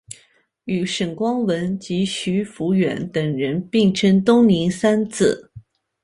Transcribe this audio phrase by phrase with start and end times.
[0.63, 5.51] 与沈光文及徐孚远等人并称东宁三子。